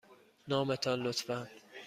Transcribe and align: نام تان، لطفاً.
نام 0.49 0.69
تان، 0.75 0.99
لطفاً. 1.03 1.37